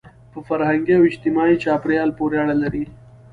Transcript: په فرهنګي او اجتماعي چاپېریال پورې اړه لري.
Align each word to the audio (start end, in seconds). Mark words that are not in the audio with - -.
په 0.31 0.39
فرهنګي 0.47 0.93
او 0.97 1.03
اجتماعي 1.09 1.55
چاپېریال 1.63 2.09
پورې 2.17 2.35
اړه 2.43 2.55
لري. 2.63 2.83